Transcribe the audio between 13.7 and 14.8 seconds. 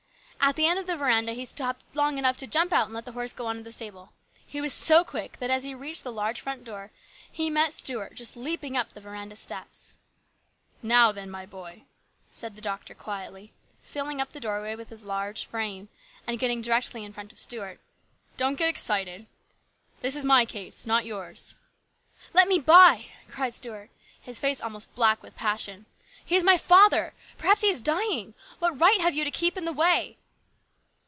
filling up the doorway